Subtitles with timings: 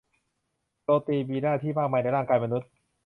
[0.83, 2.69] โปรตีนมีหน้าที่มากมายในร่างกายมนุษย์